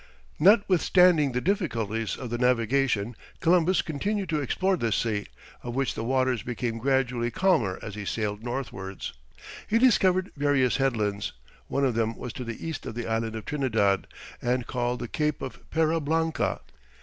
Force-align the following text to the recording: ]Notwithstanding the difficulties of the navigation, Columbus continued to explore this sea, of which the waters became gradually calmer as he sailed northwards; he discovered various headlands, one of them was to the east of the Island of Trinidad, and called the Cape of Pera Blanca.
]Notwithstanding 0.49 1.31
the 1.33 1.41
difficulties 1.41 2.17
of 2.17 2.31
the 2.31 2.39
navigation, 2.39 3.15
Columbus 3.39 3.83
continued 3.83 4.29
to 4.29 4.41
explore 4.41 4.75
this 4.75 4.95
sea, 4.95 5.27
of 5.61 5.75
which 5.75 5.93
the 5.93 6.03
waters 6.03 6.41
became 6.41 6.79
gradually 6.79 7.29
calmer 7.29 7.77
as 7.83 7.93
he 7.93 8.03
sailed 8.03 8.43
northwards; 8.43 9.13
he 9.67 9.77
discovered 9.77 10.31
various 10.35 10.77
headlands, 10.77 11.33
one 11.67 11.85
of 11.85 11.93
them 11.93 12.15
was 12.17 12.33
to 12.33 12.43
the 12.43 12.67
east 12.67 12.87
of 12.87 12.95
the 12.95 13.05
Island 13.05 13.35
of 13.35 13.45
Trinidad, 13.45 14.07
and 14.41 14.65
called 14.65 14.97
the 15.01 15.07
Cape 15.07 15.39
of 15.39 15.69
Pera 15.69 15.99
Blanca. 15.99 16.61